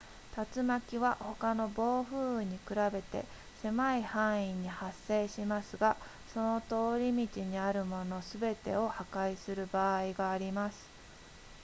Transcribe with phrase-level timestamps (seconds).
[0.35, 3.23] 竜巻は他の暴風雨に比べて
[3.61, 5.95] 狭い範囲に発生しますが
[6.33, 10.89] その通り道にあるものすべてを破壊する場合があります